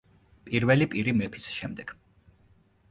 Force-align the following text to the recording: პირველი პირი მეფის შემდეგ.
პირველი 0.47 0.87
პირი 0.95 1.15
მეფის 1.21 1.47
შემდეგ. 1.59 1.97